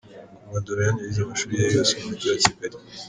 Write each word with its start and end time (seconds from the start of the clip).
Kundwa 0.39 0.63
Doriane 0.65 1.01
yize 1.03 1.21
amashuri 1.23 1.53
ye 1.61 1.65
yose 1.75 1.91
mu 1.97 2.05
Mujyi 2.09 2.27
wa 2.31 2.37
Kigali. 2.43 2.75